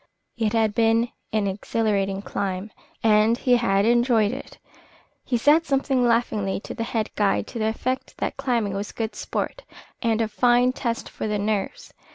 It 0.35 0.53
had 0.53 0.73
been 0.73 1.09
an 1.31 1.45
exhilarating 1.45 2.23
climb, 2.23 2.71
and 3.03 3.37
he 3.37 3.57
had 3.57 3.85
enjoyed 3.85 4.31
it. 4.31 4.57
He 5.23 5.37
said 5.37 5.67
something 5.67 6.03
laughingly 6.03 6.59
to 6.61 6.73
the 6.73 6.81
head 6.85 7.11
guide 7.13 7.45
to 7.49 7.59
the 7.59 7.67
effect 7.67 8.17
that 8.17 8.35
climbing 8.35 8.73
was 8.73 8.91
good 8.93 9.13
sport 9.15 9.61
and 10.01 10.19
a 10.19 10.27
fine 10.27 10.73
test 10.73 11.07
for 11.07 11.27
the 11.27 11.37
nerves. 11.37 11.93